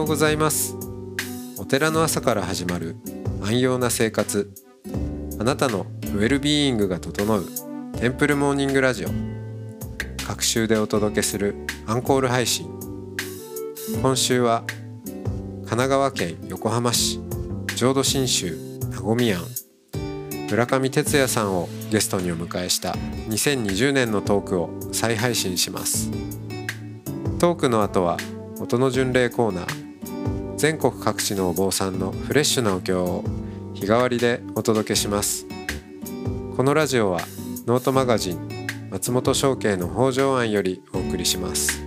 [0.00, 0.76] ようございます。
[1.58, 2.96] お寺の朝から始まる
[3.42, 4.50] 安養な生活。
[5.38, 7.44] あなたのウェルビーイングが整う
[7.98, 9.08] テンプルモーニングラジオ。
[10.26, 11.54] 各週でお届けする
[11.86, 12.66] アンコール配信。
[14.00, 17.20] 今週は神奈川県横浜市
[17.76, 18.56] 浄土真宗
[18.90, 19.42] なごみ庵。
[20.48, 22.92] 村上哲也さんをゲストにお迎えした
[23.28, 26.10] 2020年のトークを再配信します。
[27.38, 28.16] トークの後は
[28.58, 29.79] 音の巡礼コーナー。
[30.60, 33.24] 全国各地のお坊さんのフレッシュなお経を
[33.72, 35.46] 日替わりでお届けします
[36.54, 37.20] このラジオは
[37.66, 41.82] ノートマガジン松本商家の北条庵よりお送りします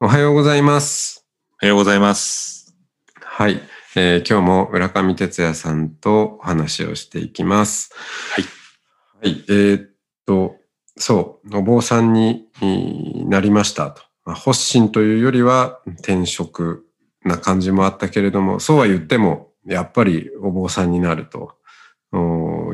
[0.00, 1.21] おはようございます。
[1.62, 2.76] おはようございます。
[3.20, 3.60] はい、
[3.94, 7.92] えー今日も村上哲也さんとお話をしていきます。
[8.32, 9.30] はい。
[9.32, 9.90] はい、えーっ
[10.26, 10.56] と、
[10.96, 14.02] そう、お坊さんにえーなりましたと。
[14.24, 16.84] まあ、発信というよりは転職
[17.24, 21.54] な感じもあったけれども、そうは言っても、やっぱりお坊さんになると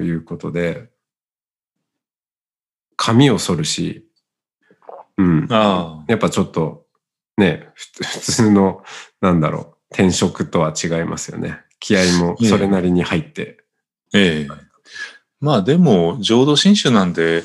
[0.00, 0.88] いうことで、
[2.96, 4.08] 髪を剃るし、
[5.18, 5.46] うん。
[5.50, 6.87] あやっぱちょっと、
[7.38, 8.82] ね、ふ 普通の、
[9.20, 11.60] なんだろう、転職とは違いますよね。
[11.80, 13.58] 気合もそれなりに入って。
[14.12, 14.68] ええ
[15.40, 17.44] まあでも、浄土真宗なんで、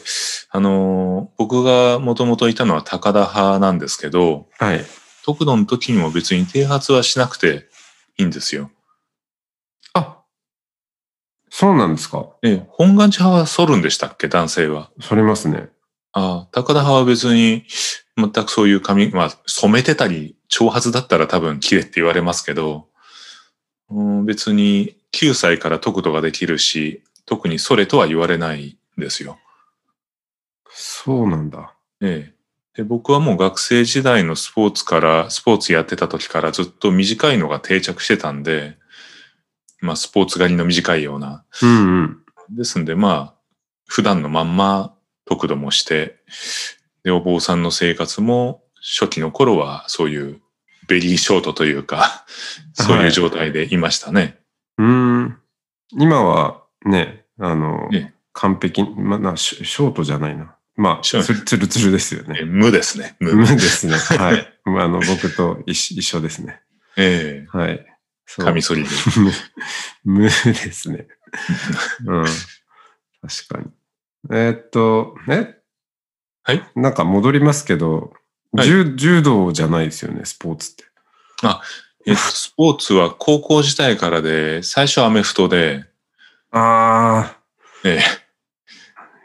[0.50, 4.84] あのー僕がもともといたのは高田派なんですけど、はい。
[5.24, 7.68] 特度の時にも別に剃髪はしなくて
[8.18, 8.72] いいんですよ。
[9.94, 10.24] あ、
[11.50, 12.30] そうなんですか。
[12.42, 14.90] ええ本願寺派は剃るんでしたっけ男性は。
[15.00, 15.70] 剃りますね。
[16.14, 17.66] ああ、高田派は別に
[18.18, 22.88] 全くそういう髪、まあ染めてたり、長髪だったら多分綺麗って言われますけど、
[23.90, 29.40] うん、別に9歳から得度ができるし、特にそれとは言われないんですよ。
[30.70, 31.74] そうなんだ。
[32.02, 32.34] ええ。
[32.76, 38.78] で、僕はもう学生時代のスポーツから、スポーツやってた時からずっと短いのが定着してたんで、
[39.80, 41.46] まあスポーツ狩りの短いような。
[41.62, 42.24] うんうん。
[42.50, 43.34] ですんで、まあ、
[43.86, 46.18] 普段のまんま得度もして、
[47.04, 48.64] で、お坊さんの生活も
[49.00, 50.42] 初期の頃はそういう
[50.88, 52.26] ベリーショートというか、
[52.74, 54.40] そういう状態でいましたね。
[54.78, 55.38] うーん。
[55.92, 60.56] 今はね、あの、ええ完璧、まあな、ショートじゃないな。
[60.76, 62.42] まあ、ショーつるつるつるですよえね。
[62.46, 63.16] 無ですね。
[63.20, 63.36] 無。
[63.36, 63.94] 無ですね。
[64.18, 64.60] はい。
[64.66, 66.60] まああの、僕と一緒ですね。
[66.98, 67.86] ええはい。
[68.38, 68.90] カミソリで。
[70.04, 70.32] 無 無で
[70.72, 71.08] すね。
[72.08, 72.26] うん。
[72.26, 73.72] 確かに。
[74.32, 75.56] えーっと、え
[76.44, 76.64] はい。
[76.76, 78.14] なんか戻りますけど、
[78.52, 78.68] はい。
[78.68, 80.86] 柔柔道じゃないですよね、スポーツって。
[82.06, 85.86] えっと、スポーツは高校時代からで、最初アメフトで、
[86.52, 87.38] あ
[87.84, 88.00] え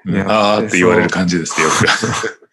[0.06, 0.10] え。
[0.10, 1.68] いやあーって言われる感じですよ。
[1.68, 2.48] く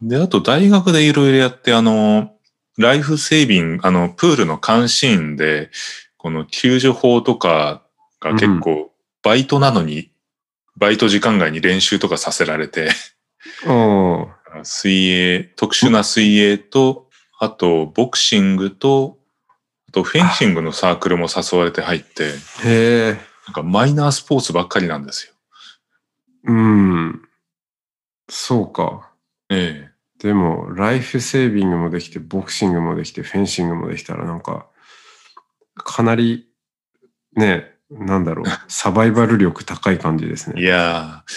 [0.08, 2.32] で、あと大学でいろいろやって、あの、
[2.78, 5.70] ライフセービング、あの、プールの監視員で、
[6.16, 7.82] この救助法とか
[8.20, 10.10] が結構、バイトなのに、
[10.76, 12.90] バイト時間外に練習とかさせられて、
[14.62, 17.08] 水泳、特殊な水泳と、
[17.38, 19.18] あと、ボクシングと、
[19.88, 22.24] あと、フェンシングのサークルも誘われて入って、
[22.64, 23.12] へえ、
[23.46, 25.34] なんかマイナースポーツばっかりなんですよ。
[26.44, 27.22] うん。
[28.28, 29.10] そうか。
[29.48, 29.90] ええ。
[30.18, 34.66] でも、ライフセービングもできて、ボクシングもできて、フェンシングもできたら、なんか、
[35.74, 36.46] かなり、
[37.34, 40.62] ね、なんだろう、サバイバル力高い感じですいね。
[40.62, 41.32] やー、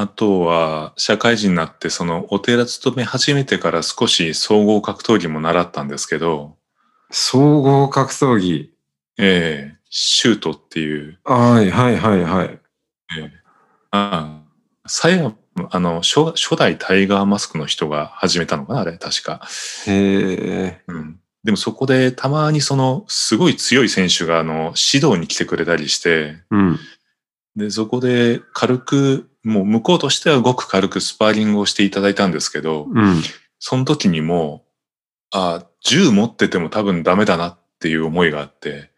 [0.00, 6.56] あとは、社会人になって、その、お寺勤め始めてから少し総合格闘技も習ったんですけど、
[7.10, 8.72] 総合格闘技。
[9.18, 12.60] ええシュートっていう、はい、はい、はい、はい。
[13.90, 14.42] あ
[14.86, 15.34] さや、
[15.70, 19.40] あの、初初代タイガーマスクの人が始めたのかなあれ、確か。
[19.86, 21.20] へえ、うん。
[21.42, 26.78] でもそこでたまにその、すごい強い選手が、あの、指導に来てくれたりして、うん。
[27.58, 33.22] で、そこで軽く、もう向こうとしてはごく軽くスパーリングをしていただいたんですけど、うん。
[33.58, 34.64] その時にも、
[35.32, 38.90] あ銃持ってても多分ダメだなっていう思いがあって、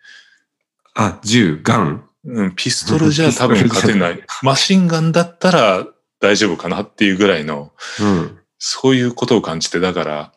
[0.95, 2.05] あ、銃、ガン？
[2.27, 4.23] うん、ピストルじゃ多分勝てない。
[4.43, 5.87] マシンガンだったら
[6.21, 8.39] 大丈夫かなっていうぐらいの、うん。
[8.59, 10.33] そういうことを感じて、だから、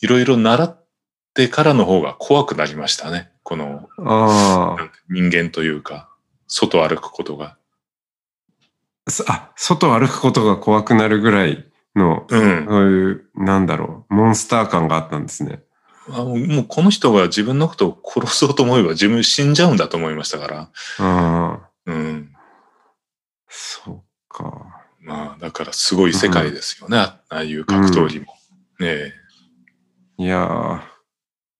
[0.00, 0.86] いろいろ習っ
[1.34, 3.30] てからの方が怖くなりましたね。
[3.42, 3.88] この
[5.10, 6.08] 人間というか、
[6.46, 7.57] 外歩くことが。
[9.26, 9.52] あ。
[9.56, 12.66] 外歩くことが怖くなるぐらいの、うん。
[12.66, 15.62] そういう、なんだろう、モンスター感があったんですね。
[16.10, 20.60] あもうこの人が自分のことを殺そうと思えば自分死んじゃうんだと思いましたから。
[20.60, 22.32] ああ、うん。
[23.48, 24.84] そうか。
[25.00, 26.98] まあ、だからすごい世界ですよね。
[26.98, 28.26] ああいう格闘技も。
[28.78, 29.12] ねえ。
[30.18, 30.80] いやー、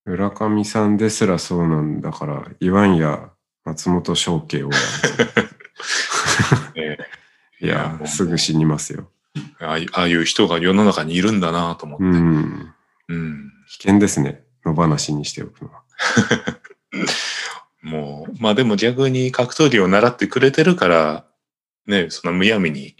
[0.05, 3.31] 村上さんですらそうなんだから、言わんや
[3.65, 4.71] 松本翔慶を。
[6.75, 6.99] ね
[7.61, 9.11] いやー、すぐ死にますよ。
[9.61, 12.05] えああいう人が世の中にいるんだなと思って。
[12.05, 12.37] ううん。
[13.15, 13.53] ん。
[13.69, 14.45] 危険ですね。
[14.65, 15.83] 野放しにしておくのは。
[17.83, 21.27] もう、まあでも逆に格闘技を習ってくれてるから、
[21.87, 22.97] ね、そのむやみに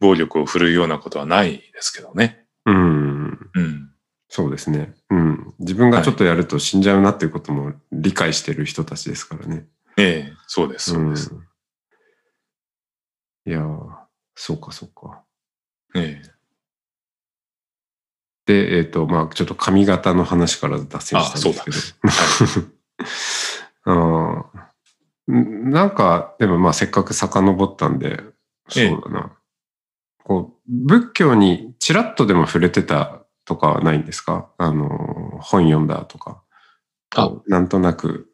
[0.00, 2.44] 暴力を振るうようなことはないですけどね。
[2.66, 3.50] うん。
[3.54, 3.90] うん。
[4.28, 4.94] そうですね。
[5.10, 5.54] うん。
[5.58, 9.66] 自分がちょっとやると死んじゃうなっていうことも理解してる人たちですからね。
[9.96, 11.34] ええ、そうです、そうです。
[11.34, 11.38] ん。
[13.46, 13.97] いやー、
[14.40, 15.24] そうかそうか。
[15.94, 16.38] ええ。
[18.46, 21.76] で、えっ、と、まあちょっと髪型の話から脱線したんですけど。
[23.84, 24.44] あ
[25.28, 28.22] あんなんか、でもまあせっかく遡ったんで、
[28.68, 29.32] そうええだな。
[30.24, 34.50] こう、仏教にちらっとでも触れてたとかはないんですか？
[34.58, 34.88] あの、
[35.42, 36.42] 本読んだとか。
[37.16, 38.30] あなんとなく。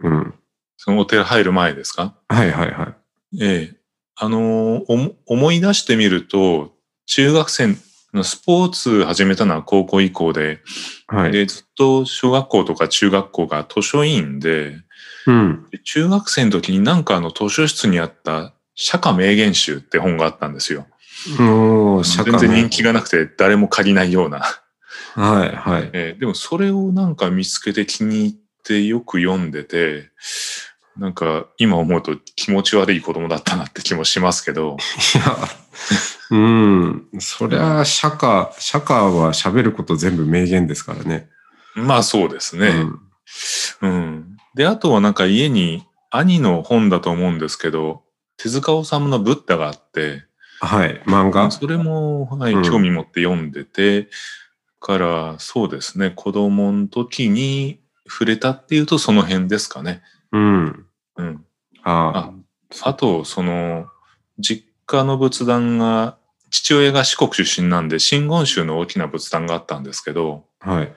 [0.00, 0.34] うん。
[0.78, 2.16] そのお寺入る前ですか？
[2.28, 2.96] はいはいは
[3.34, 3.44] い。
[3.44, 3.81] ええ。
[4.22, 4.84] あの
[5.26, 6.70] 思い出してみると、
[7.06, 7.74] 中学生
[8.14, 10.60] のスポーツ始めたのは高校以降で、
[11.08, 11.32] はい。
[11.32, 14.76] で、ずっと小学校とか中学校が図書委員で、
[15.26, 15.66] うん。
[15.72, 20.86] で中学生の時になんかあの図書室にあった釈迦名言集って本があったんですよ。
[22.24, 24.42] 全然人気がなくて誰も借りないような。
[25.14, 25.90] はいはい。
[25.92, 30.10] えーでもそれをなんか見つけて気に入ってよく読んでて、
[30.96, 34.76] なんか今思うと気持ち悪い子供だったなって気もしますけど、
[35.14, 35.36] いや、
[36.30, 37.08] うん。
[37.18, 41.30] そりゃ、釈迦、釈迦は喋ること全部名言ですからね。
[41.74, 42.68] まあそうですね。
[42.68, 43.00] うん
[43.80, 44.36] うん。
[44.54, 48.02] で、あとはなんか家に兄の本だと思うんですけど、
[48.36, 50.24] 手塚治虫のブッダがあって、
[50.60, 51.02] はい。
[51.06, 51.50] 漫画？
[51.50, 54.08] それも、はい、うん興味持って読んでて、
[54.78, 60.02] から、そうですね、子供の時に触れたっていうとその辺ですかね。
[60.32, 60.86] うん。
[61.16, 61.44] うん。
[61.84, 62.32] ああ。
[62.82, 63.86] あと、その、
[64.38, 66.16] 実家の仏壇が、
[66.50, 70.94] 父親が四国出身なんで、真言宗の大きな仏壇があったんですけど、はい。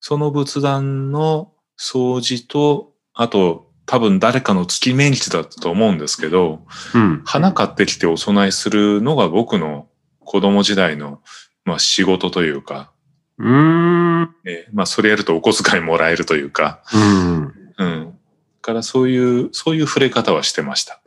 [0.00, 7.22] その仏壇の掃除と、あと、多分誰かの月命日だったと思うんですけど、うん。
[7.24, 9.88] 花買ってきてお供えするのが僕の
[10.20, 11.20] 子供時代の、
[11.64, 12.92] まあ、仕事というか、
[13.38, 14.34] うーん。
[14.46, 17.54] えーまあ、それやるとお小遣いもらえるというか、うん。
[17.78, 18.18] うん。
[18.62, 21.00] からそういう、そういう触れ方はしてました。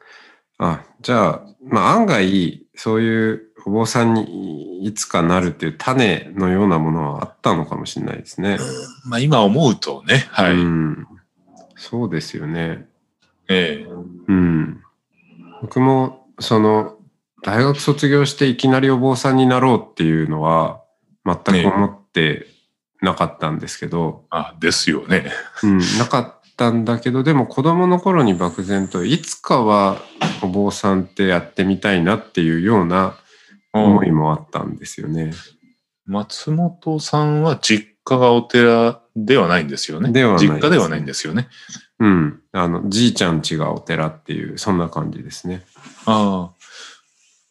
[0.57, 8.57] あ、じゃあ、まあ案外、そういうお坊さんにいつかなるっていう種のようなものはあったのかもしれないですね。
[9.05, 10.53] まあ、今思うとね、はい。
[10.53, 11.07] うん。
[11.75, 12.87] そうですよね。
[13.47, 13.91] ええ
[14.27, 14.81] うん。
[15.61, 16.97] 僕も、その、
[17.41, 20.81] 大学卒業していきなりお坊さんになろうっていうのは、
[21.25, 22.47] 全く思って
[23.01, 25.31] なかったんですけど、あ、ですよね。
[25.61, 30.01] うん、なかったんだけど、でも子供の頃に漠然と、いつかは
[30.41, 33.15] お坊さんってやってみたいなっていうような
[33.73, 35.33] 思いもあったんですよね。
[36.05, 40.11] 松本さんは実家がお寺ではないんですよね。
[40.11, 41.47] ではないね実家ではないんですよね。
[41.99, 42.41] うん。
[42.51, 45.63] あの、じいちゃん家がお寺っていう、そんな感じですね。
[46.05, 46.51] あ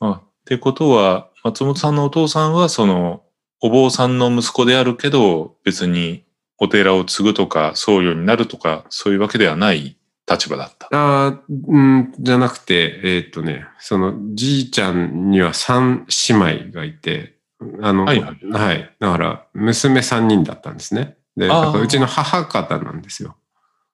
[0.00, 0.06] あ。
[0.06, 3.22] あ、ってことは、松本さんのお父さんは、その、
[3.60, 6.24] お坊さんの息子であるけど、別に
[6.58, 9.96] お寺を継ぐとか、僧侶になるとか、そういうわけではない
[10.30, 10.88] 立場だった。
[10.90, 17.36] あん、じゃなくて、えーっとね、その、じいちゃんには三姉妹がいて、
[17.80, 18.96] あの、はいはいはい。
[18.98, 21.16] だから、娘三人だったんですね。
[21.36, 23.36] で、うちの母方なんですよ。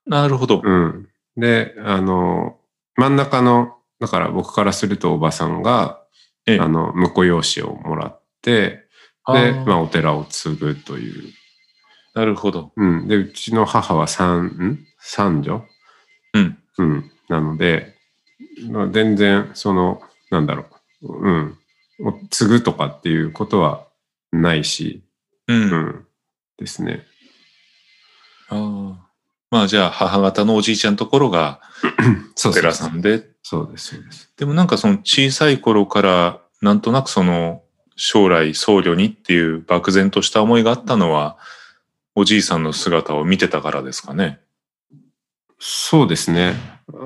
[0.06, 0.62] なるほど。
[0.64, 1.08] うん。
[1.36, 2.56] で、あの、
[2.96, 6.02] 真ん中の、だから僕からするとおばさんが、
[6.46, 8.86] ええあの、婿養子をもらって、
[9.24, 11.32] あで、ーまあ、お寺を継ぐという。
[12.18, 12.72] なるほど。
[12.76, 13.06] うん。
[13.06, 14.86] で、うちの母は三、ん？
[14.98, 15.64] 三女？
[16.34, 16.58] うん。
[16.78, 17.10] うん。
[17.28, 17.94] なので、
[18.70, 20.66] まあ全然、その、なんだろ
[21.02, 21.12] う。
[21.12, 21.58] うん。
[22.00, 23.86] を継ぐとかっていうことは
[24.32, 25.04] ないし、
[25.46, 25.70] うん。
[25.70, 26.06] うん。
[26.58, 27.04] ですね。
[28.48, 29.08] ああ。
[29.52, 31.60] まあじゃあ母方のおじいちゃんのところが
[32.34, 34.32] そう寺さんで、そうです、そうです。
[34.36, 37.62] でもなんかその小さい頃からなんとなくその
[37.96, 41.38] 将来僧侶にっていう漠然とした思いがあったのは
[42.18, 44.40] おじいさんの姿を見てたからですかね。
[45.60, 46.54] そうですね。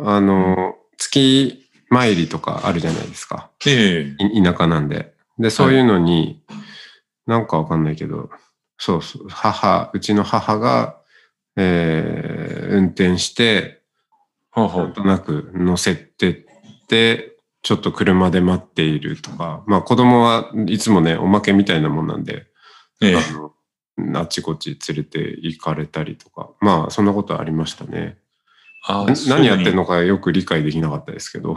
[0.06, 3.50] あの、月参りとかあるじゃないですか。
[3.66, 5.12] ええい田舎なんで。
[5.38, 6.42] で、そういうのに、
[7.26, 8.30] なんかわかんないけど、
[8.78, 10.98] そうそう、母、うちの母が、
[11.56, 13.82] えー運転して、
[14.50, 14.84] ほうほう。
[14.84, 22.46] なんとなく乗せてって、ちょっと車で待っているとか、まあ子供はいつもね、おまけみたいなもんなんで、
[23.02, 23.16] ええ。
[23.16, 23.52] あの、
[24.14, 28.18] あっちこっち連れて行かれたりとか、まあそんなことありましたね。
[28.84, 31.56] あな何やってんののかよく理解できなかったですけど。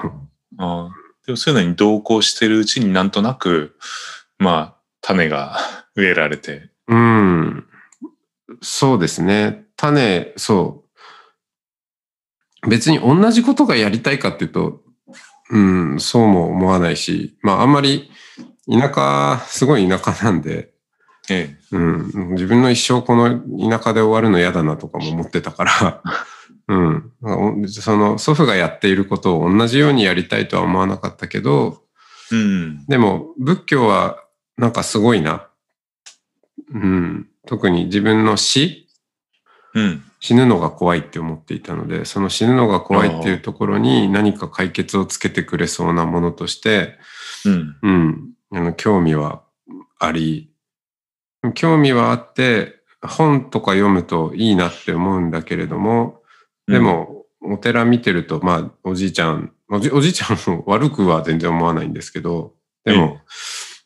[0.57, 0.89] あ
[1.25, 3.75] でもそういうのに同行してるうちになんとなく、
[4.37, 5.57] まあ、種が
[5.95, 6.69] 植えられて。
[6.87, 7.65] うん。
[8.61, 9.65] そうですね。
[9.75, 10.85] 種、そ
[12.63, 12.69] う。
[12.69, 14.81] 別に同じことがやりたいかっていうと、
[15.49, 18.09] うん、そうも思わないし、まああんまり
[18.69, 20.73] 田舎、すごい田舎なんで、
[21.29, 21.75] ええ。
[21.75, 23.39] うん、自分の一生この
[23.69, 26.03] 田舎で終わるの嫌だなとかも思ってたから、
[26.67, 31.83] うん、おその祖父がやっていることを同じようにやりたいとは思わなかったけど、
[32.31, 32.85] うん。
[32.87, 34.17] でも仏教は
[34.57, 35.47] なんかすごいな。
[36.73, 38.87] うん、特に自分の死
[39.75, 40.03] うん。
[40.19, 46.97] 死ぬのが怖いって思っていたので、その死ぬのが怖いっていうところに何か解決をつけてくれそうなものとして、
[47.45, 47.77] うん。
[47.83, 49.43] うん、あの興味は
[49.99, 50.49] あり、
[51.53, 56.21] 興味はあって、本とか読むといいなって思うんだけれども、
[56.67, 63.21] でも、お寺見てると、まあ、おじいちゃん、おじおじいちゃんも 悪くは全然思わないんですけど、でも、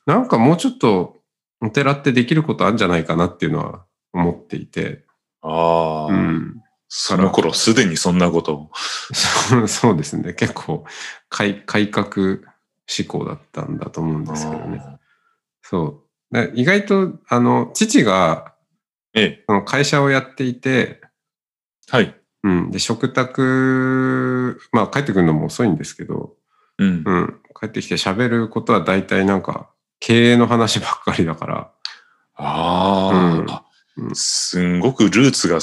[0.05, 1.17] なんかもうちょっと、
[1.61, 5.05] お寺ってできることあるんじゃないかなっていうのは思っていて、
[5.41, 6.61] ああ、うん。
[6.87, 8.71] その頃すでにそんなことを。
[9.67, 10.33] そうですね。
[10.33, 10.85] 結構
[11.29, 14.81] 改、改革思考だったんだと思うんですけどね。
[15.61, 16.08] そう。
[16.31, 18.53] で意外と、あの、父が、
[19.13, 19.43] ええ。
[19.47, 21.01] その会社をやっていて、
[21.89, 22.15] はい。
[22.43, 22.71] うん。
[22.71, 26.35] で、食卓、まあ帰ってくるのも遅いんですけど、
[26.77, 27.03] うん。
[27.05, 27.39] うん。
[27.59, 29.69] 帰ってきて喋ることは大体なんか、
[29.99, 31.71] 経営の話ばっかりだから、
[32.35, 33.63] ああ、
[33.97, 35.59] うんすんごくルーツが、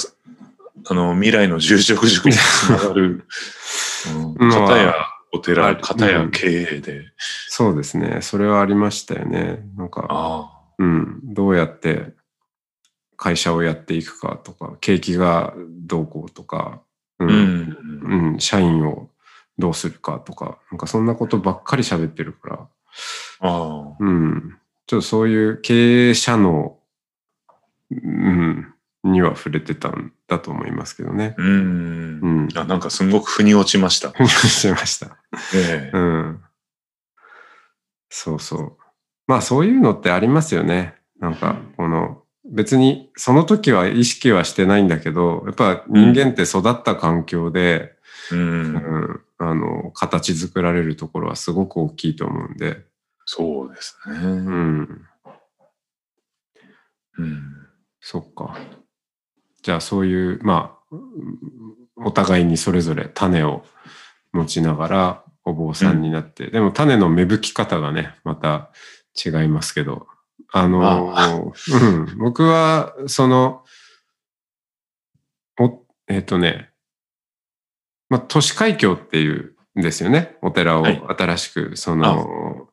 [0.89, 3.25] あの、未来の住職塾につながる。
[4.39, 4.95] うん、まあ片や
[5.33, 7.05] おあ寺、る片や経営で。
[7.17, 8.19] そうですね。
[8.21, 9.65] それはありましたよね。
[9.75, 11.19] なんか、あうん。
[11.23, 12.13] どうやって
[13.15, 15.53] 会社をやっていくかとか、景気が
[15.85, 16.81] どうこうとか、
[17.19, 17.77] うん。
[18.03, 19.09] うん、社員を
[19.57, 22.67] どうするかとか、なんかそんなことばっかり喋ってるから、
[23.39, 23.95] ああ。
[23.99, 24.57] うん。
[24.85, 26.77] ちょっとそういう経営者の、
[27.91, 31.35] うん、には触れてたんだと思いますけどね。
[31.37, 32.19] うん。
[32.21, 32.47] うん。
[32.55, 34.09] あなんかすんごく腑に落ちました。
[34.27, 35.17] してました。
[35.53, 36.41] ええうん。
[38.09, 38.76] そうそう。
[39.27, 40.95] まあそういうのってありますよね。
[41.19, 47.93] なんか、この、別にその時は意識はしてないんだけど、やっぱ人間って育った環境で、
[48.31, 48.39] うん。
[48.39, 52.85] うん、あの、形作られるところはすごく大きいと思うんで、
[53.25, 54.17] そうですね。
[54.17, 54.81] ううん。
[57.25, 57.67] ん、
[57.99, 58.57] そっか。
[59.61, 60.95] じゃあそういう、まあ、
[61.97, 63.65] お互いにそれぞれ種を
[64.31, 68.71] 持ちながらお坊さんになって、でも種の芽吹き方がね、また
[69.25, 70.07] 違いますけど、
[70.51, 73.63] あの、あうん、僕は、その、
[75.59, 76.71] お、えっ、とね、
[78.09, 80.37] まあ、都市海峡っていうんですよね。
[80.41, 81.03] お寺をはい。
[81.17, 82.69] 新しく、その、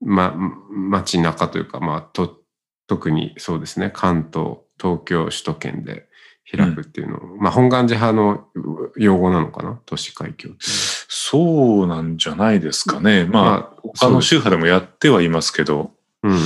[0.00, 0.34] ま、
[0.70, 2.40] 街中というか、まあ、と、
[2.86, 6.08] 特にそうですね、関東、東京、首都圏で
[6.50, 8.48] 開くっていうのを、まあ、本願寺派の
[8.96, 9.80] 用語なのかな？
[9.86, 10.56] 都市海峡って。
[10.66, 13.24] いうそうなんじゃないですかね。
[13.24, 15.90] まあ、他の宗派でもやってはいますけど、
[16.22, 16.38] うん。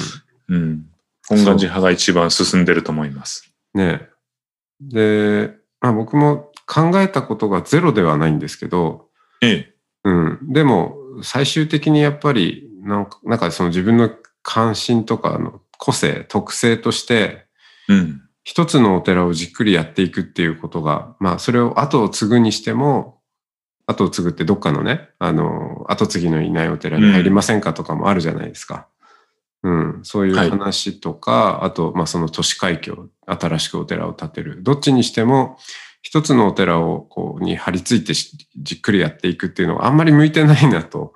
[0.49, 0.87] うん。
[1.29, 3.53] 本願寺派が一番進んでると思います。
[3.75, 4.09] ね
[4.83, 5.49] え。
[5.49, 9.11] で、まあ、僕も考えたことがゼロではないんですけど、
[9.43, 9.75] ええ。
[10.05, 10.39] うん。
[10.51, 14.11] でも、最終的にやっぱり、なんか、なんかその自分の
[14.43, 17.45] 関心とかの個性、特性として、
[17.89, 18.23] うん。
[18.45, 23.14] 一つのお寺をじっくりやっていくっていうことが、まあ、それを後を継ぐにしても、
[23.87, 28.89] 後を継ぐってどっかのね、あの、後継ぎのいないお寺に入りませんかとかもあるじゃないですか。
[29.63, 34.63] うん、そういうはい話とか、あと、まあ、その都市海峡、新しくお寺を建てる。
[34.63, 35.59] どっちにしても、
[36.05, 41.15] 一つのお寺をこうに張り付いてしじっくりやっていくっていうのはあんまり向いてないなと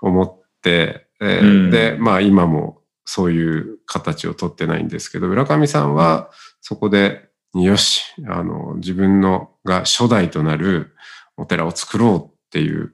[0.00, 6.30] 思って、えーうんで、まあ今もそういう形をとってないんですけど、浦上さんは
[6.62, 10.94] そこで、よし、あの、自分のが初代となる
[11.40, 12.92] お寺を作ろうっていう、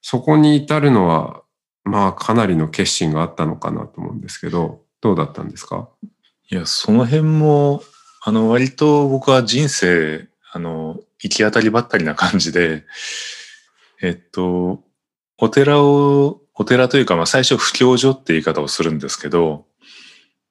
[0.00, 1.42] そこに至るのは、
[1.84, 5.88] まあかなりの決心があったのかなと思うんですけど、どうだったんですか？
[6.50, 7.82] いや、その辺も、
[8.22, 12.84] あの、割と僕は人生、あの、行き当たりばったりな感じで、
[14.02, 14.82] えっと、
[15.38, 19.66] お寺を、お寺というか、まあ最初、布教所って言い方をするんですけど、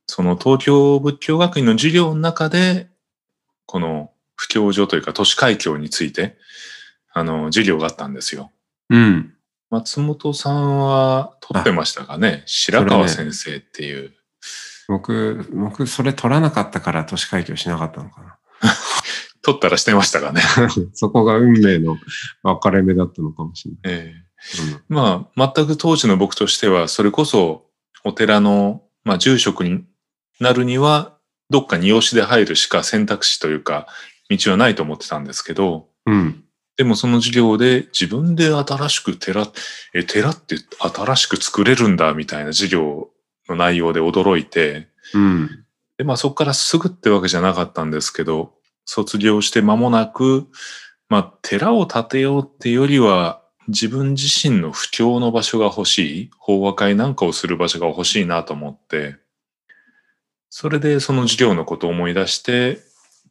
[0.08, 2.90] その東京仏教学院の授業の中で、
[3.68, 6.38] この不教所というか都市海峡について、
[7.14, 8.52] あの、授業があったんですよ。
[8.90, 9.34] うん。
[9.70, 12.44] 松本さんは取ってましたかね？
[12.46, 14.14] 白川先生っていう。
[14.88, 18.40] 僕、僕、それ取らなかったから都市開業しなかったのかな。
[19.42, 20.42] 取ったらしてましたかね？
[20.94, 21.98] そこが運命の
[22.44, 24.00] 分かれ目だったのかもしれない。
[24.00, 24.30] ええ
[24.88, 27.68] まあ、全く当時の僕としては、それこそ
[28.06, 29.84] お寺の、まあ、住職に
[30.40, 31.18] なるには、
[31.50, 33.88] どっかに養子で入るしか選択肢というか、
[34.30, 36.44] 道はないと思ってたんですけど、うん。
[36.80, 36.86] うん。
[36.86, 39.48] でもその授業で自分で新しく寺、
[39.94, 43.10] え、寺って新しく作れるんだみたいな授業
[43.50, 45.66] の内容で驚いて、うん。
[45.98, 48.54] で、まあそこからすぐってわけじゃなかったんですけど、
[48.86, 50.48] 卒業して間もなく、
[51.10, 59.18] まあ寺を建てようってよりは、自分自身の布教の場所が欲しい、法話会なんかをする場所が欲しいなと思って、
[60.50, 62.80] それでその授業のことを思い出して、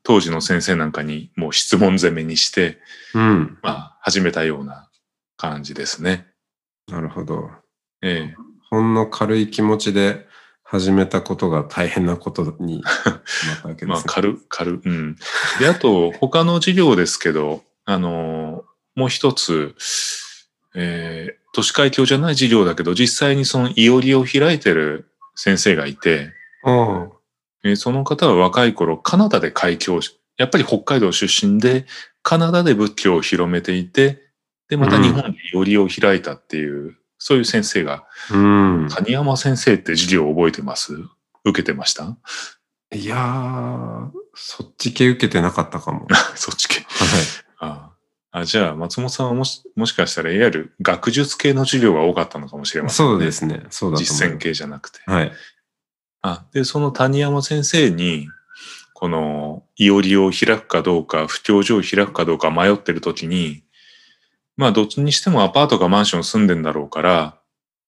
[0.09, 2.79] 当時の先生なんかにもう質問攻めにして、
[3.15, 3.59] うん。
[3.61, 4.89] まあ始めたような
[5.37, 6.27] 感じですね。
[6.91, 7.51] なるほど。
[8.01, 8.35] ええ。
[8.71, 10.27] ほんの軽い気持ちで
[10.63, 12.95] 始めたことが大変なことになっ
[13.61, 13.89] たわけですね。
[13.93, 15.17] まあ、軽、軽、うん。
[15.61, 19.75] で、あと、他の授業ですけど、あの、もう一つ、
[20.75, 26.33] えー、都市会教じゃない授業だけど、実際にそのいおりを開いてる先生がいて、
[26.65, 27.18] おう
[27.65, 31.87] えーその方は若い頃、カナダで開教し、やっぱり北海道出身で、
[32.23, 34.23] カナダで仏教を広めていて、
[34.69, 38.89] で、また日本でいおりを開いたっていう、そういう先生が、うん。
[38.91, 40.95] 谷山先生って授業を覚えてます？
[41.45, 42.17] 受けてました？
[42.95, 46.07] いやー、そっち系受けてなかったかも。
[46.37, 46.81] そっち系。
[46.81, 46.89] はい。
[47.61, 47.91] あ
[48.31, 53.13] あじゃあ、松本さんはもし、もしかしたら、いわゆる学術系の授業が多かったのかもしれませんね。
[53.13, 53.65] そうですね。
[53.71, 53.97] そうだ。
[53.99, 55.01] 実践系じゃなくて。
[55.07, 55.33] はい。
[56.29, 58.29] あ、で、その谷山先生に、
[58.95, 63.63] この、いおりを開くかどうか、不教所を開くかどうか迷ってる時に、
[64.57, 67.39] まあ、どっちにしてもアパートかマンション住んでんだろうから、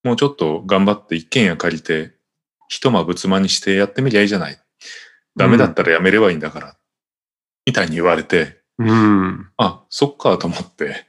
[0.04, 2.14] もうちょっと頑張って一軒家借りて、
[2.68, 4.58] 一間仏間にしてやってみりゃいいじゃない。
[5.36, 6.76] ダメだったらやめればいいんだから。
[7.66, 9.50] みたいに言われて、うん。
[9.56, 11.06] あ、そっかと思って。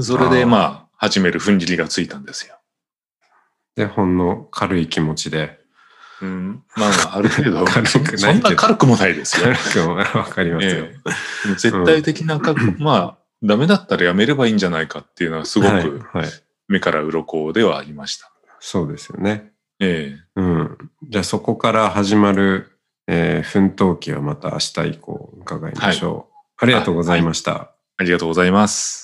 [0.00, 2.58] それでまあ、始める踏ん切りがついたんですよ。
[3.76, 5.58] で、ほんの軽い気持ちで。
[6.24, 6.62] うん。
[6.76, 9.46] まあまあ、ある程度、軽くないけどそんな軽くもないですよ。
[9.46, 10.86] 軽くもわかりますよ。
[11.56, 12.40] 絶対的な
[12.78, 15.82] まあ、ダメだったらやめればいいんじゃないかっていうのはすごはい。
[15.82, 16.26] くはい。
[16.68, 18.32] 目から鱗ではありました。
[18.58, 19.52] そうですよね。
[19.80, 20.78] ええうん。
[21.10, 22.70] じゃあそこから始まる、
[23.06, 26.34] えー奮闘記はまた明日以降伺いましょう。
[26.56, 27.72] ありがとうございました。
[27.98, 29.03] ありがとうございます。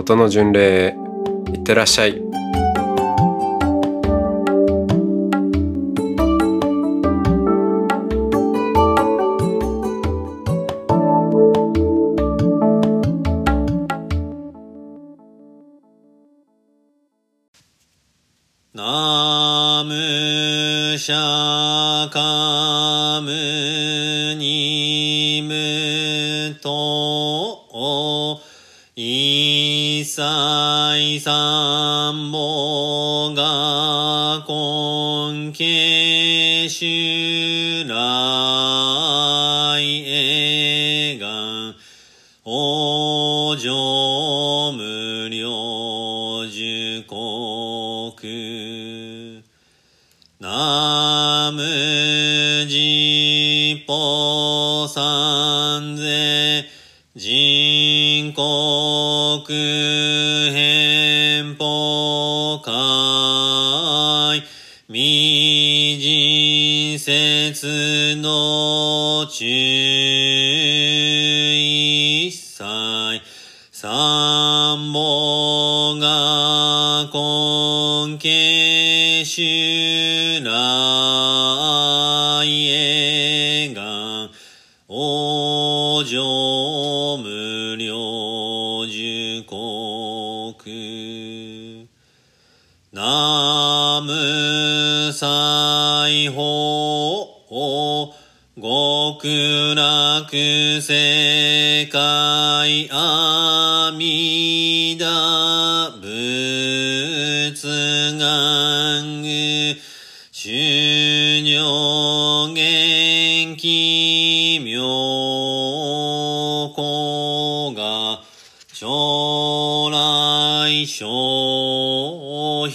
[0.00, 0.96] 音の巡礼
[1.52, 2.29] いってらっしゃい。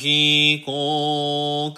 [0.06, 1.74] 被告。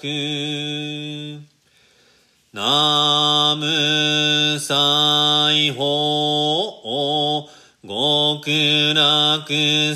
[2.52, 7.46] 南無西方
[7.84, 9.48] 極楽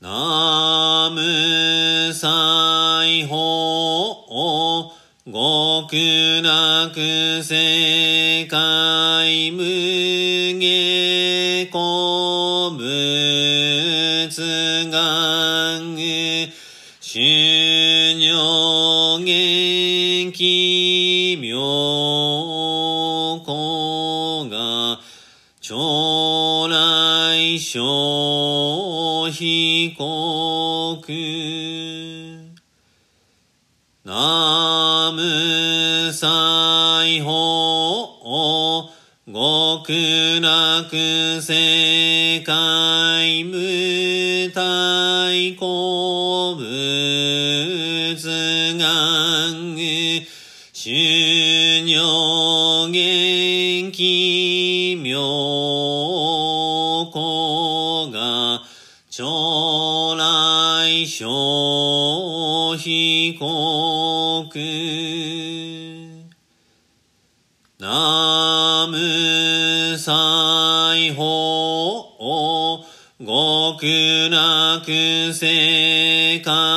[0.00, 4.02] ナムサイホ
[5.24, 9.62] 極楽世界無
[10.58, 14.38] 下古仏
[14.90, 15.96] 願
[17.00, 17.20] 修
[18.18, 20.81] 行元気。
[27.58, 31.02] 小被告。
[34.04, 38.92] 南無西方
[39.24, 46.64] 極楽世界無体好物
[48.76, 49.21] が
[61.02, 61.26] 大小
[62.76, 64.46] 被告
[67.76, 72.84] 南無西方
[73.18, 74.84] 極楽
[75.32, 76.71] 世界。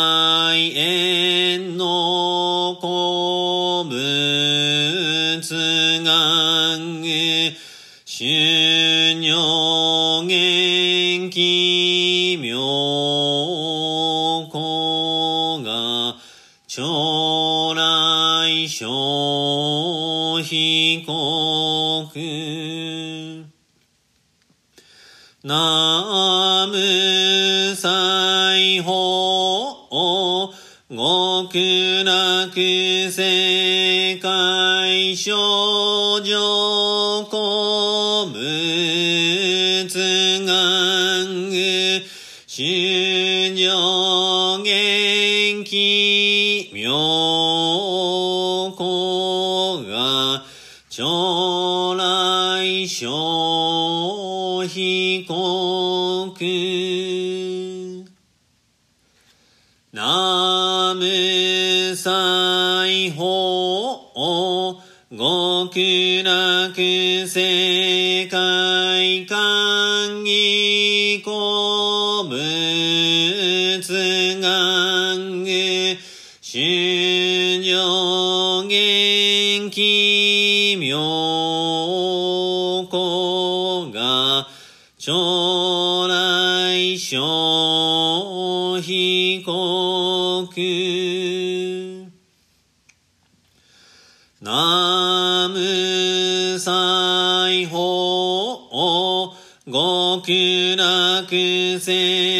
[101.80, 102.35] sing.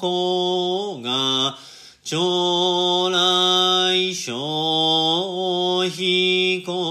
[0.00, 1.56] こが、
[2.02, 6.86] 将来小被告。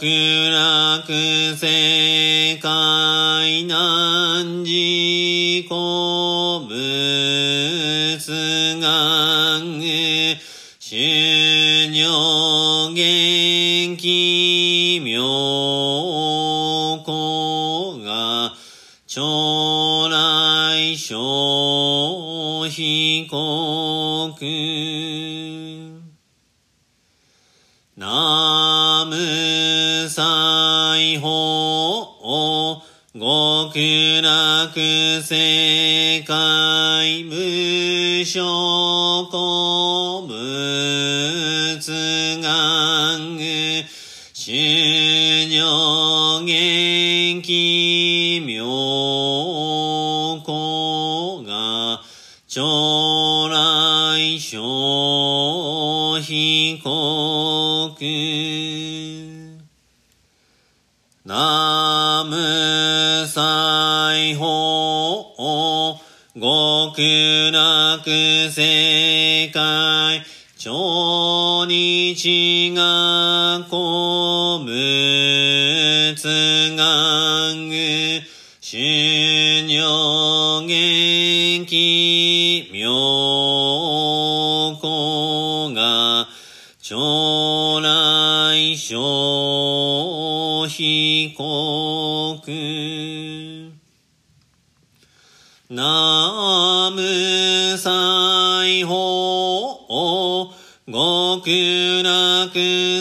[0.00, 0.06] 極
[0.50, 1.99] 楽世
[35.22, 43.84] 世界無所古無津願具
[44.32, 48.64] 修女元気妙
[50.44, 52.00] 子が
[52.46, 58.39] 将来小飛国
[68.00, 70.22] く世界、
[70.56, 74.29] 超日がこ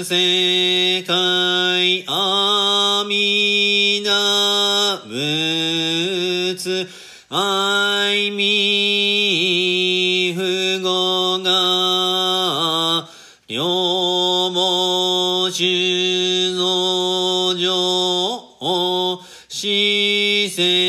[0.03, 6.87] 世界阿弥陀仏
[7.29, 13.07] 愛み不語が
[13.47, 20.88] 両文字の上姿勢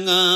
[0.00, 0.29] Sang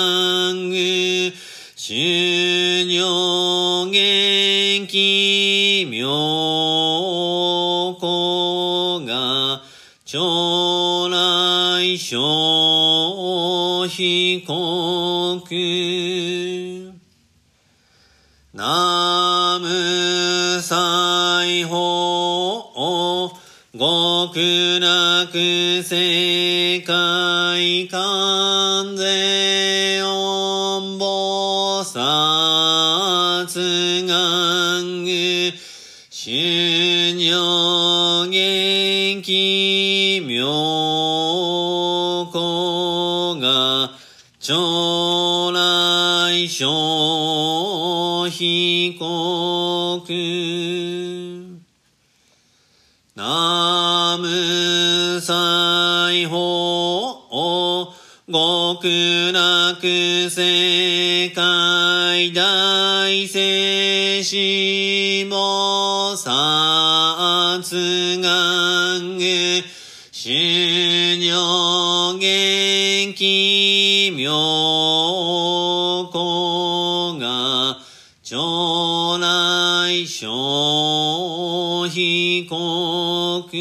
[64.24, 69.62] しもさつがんげ、
[70.10, 77.76] しにょげきみょこが、
[78.22, 83.54] ちょ来しょうひこく。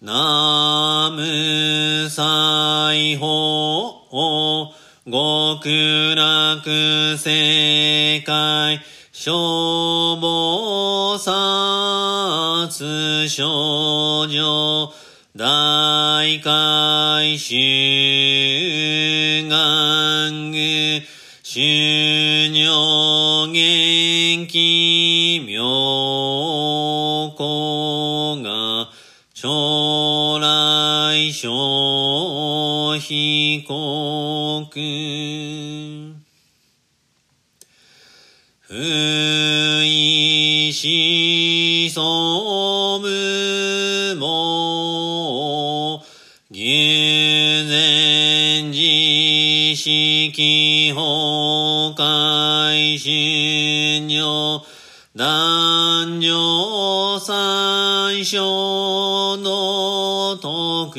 [0.00, 5.97] なむさいほう、ごく
[6.58, 8.80] 楽世界
[9.12, 14.92] 消防殺症状
[15.36, 17.54] 大海修
[19.48, 21.02] 願具
[21.44, 25.62] 修行元気妙
[27.36, 28.88] 高が
[29.32, 34.66] 将来小被告
[38.88, 42.02] 不意思想
[43.02, 46.02] 無も
[46.48, 54.62] 牛前自式崩壊信用
[55.12, 60.98] 男女三章の徳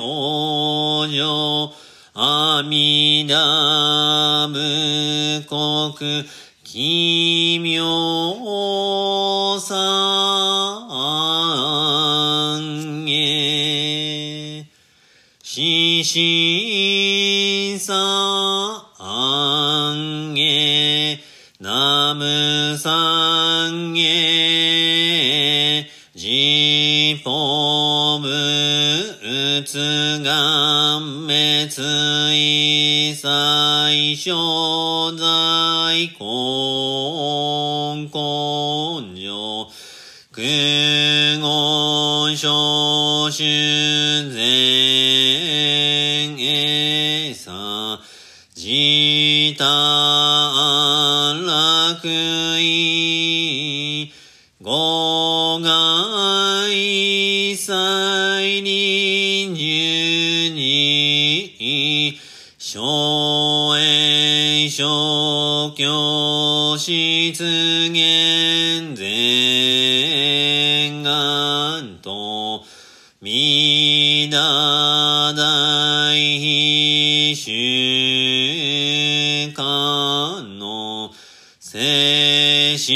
[0.00, 1.72] 往生
[2.14, 6.24] 阿弥陀無国
[6.70, 10.98] ひみょうさあ
[12.60, 14.68] んげ
[15.40, 17.94] し心さ
[18.98, 21.18] あんげ、
[21.58, 31.78] なむさんげ、じぽむうつがめつ
[32.34, 35.77] いさいしょざ。
[36.06, 39.68] 在根根性。
[40.30, 43.44] 苦言小修
[81.70, 82.94] 聖子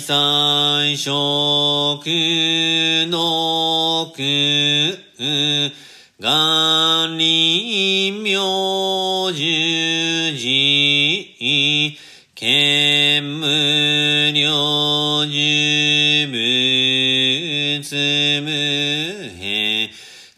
[0.00, 1.10] 来祭食
[3.10, 4.22] の苦
[6.18, 11.36] 願臨明十字
[12.34, 17.90] 見無量寿仏
[18.40, 18.48] 無
[19.38, 19.90] 変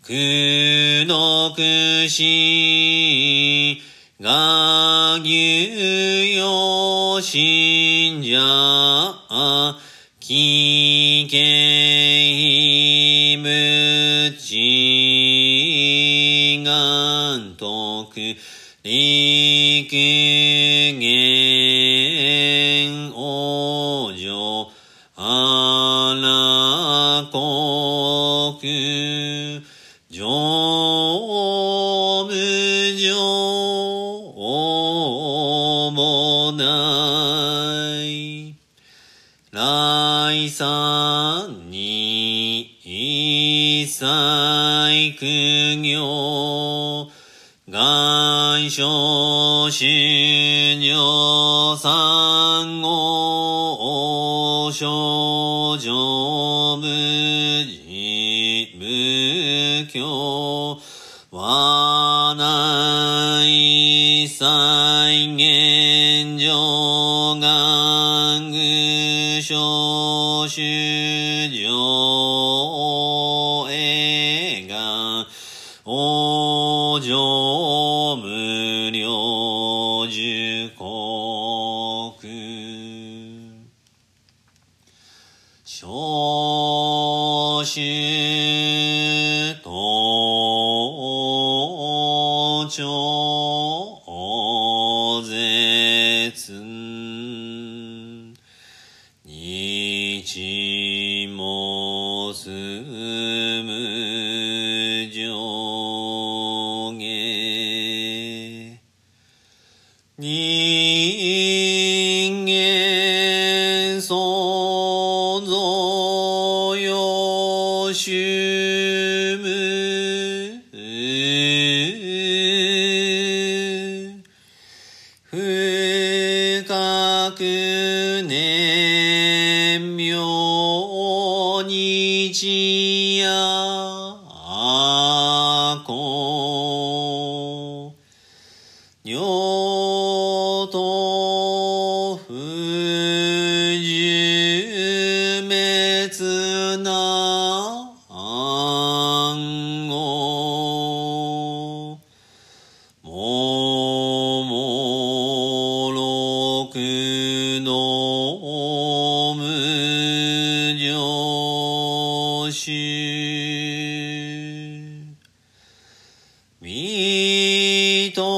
[0.03, 2.42] 苦毒死
[15.03, 18.37] 知願徳
[91.73, 92.87] 頂上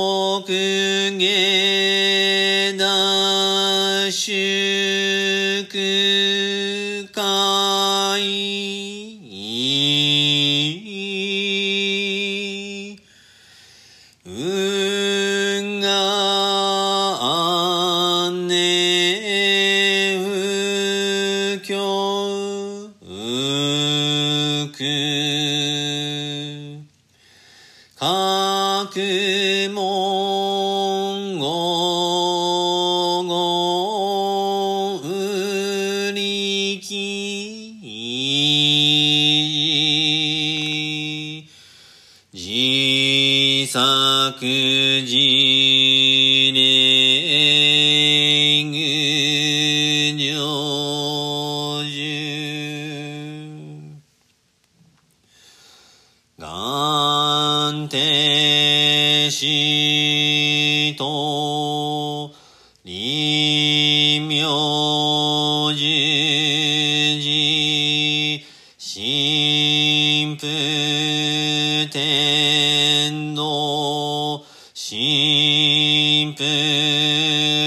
[0.05, 0.53] 徳
[1.17, 4.54] げなし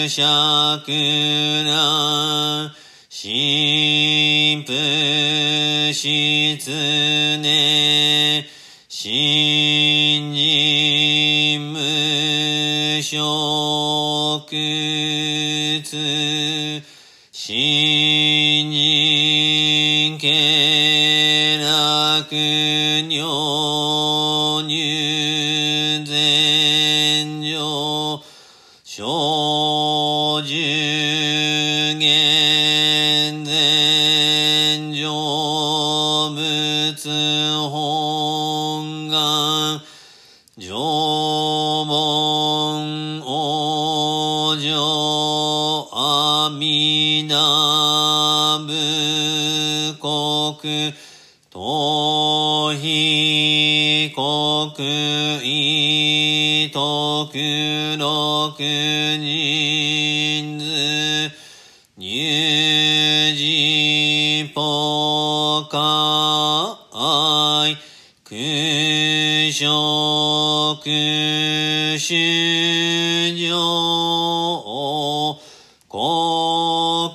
[0.10, 0.92] 釈
[1.66, 2.74] な、
[3.10, 6.70] 神父室
[7.40, 7.87] ね、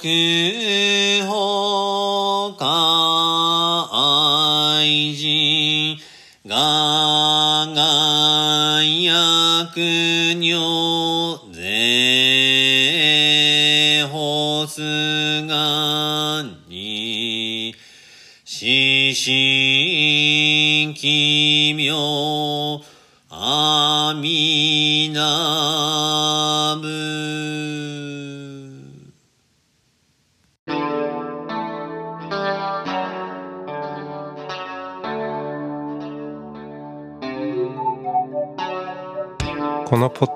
[0.04, 0.61] الْمُقِيمِ